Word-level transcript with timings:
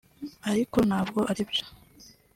ariko 0.49 0.77
ntabwo 0.87 1.19
ari 1.31 1.43
byo 1.49 1.65